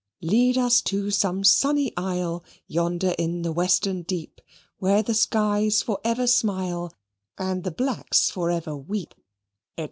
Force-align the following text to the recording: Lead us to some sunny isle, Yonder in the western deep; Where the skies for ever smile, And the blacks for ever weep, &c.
Lead 0.23 0.57
us 0.57 0.81
to 0.81 1.11
some 1.11 1.43
sunny 1.43 1.95
isle, 1.95 2.43
Yonder 2.65 3.13
in 3.19 3.43
the 3.43 3.51
western 3.51 4.01
deep; 4.01 4.41
Where 4.79 5.03
the 5.03 5.13
skies 5.13 5.83
for 5.83 5.99
ever 6.03 6.25
smile, 6.25 6.91
And 7.37 7.63
the 7.63 7.69
blacks 7.69 8.31
for 8.31 8.49
ever 8.49 8.75
weep, 8.75 9.13
&c. 9.19 9.19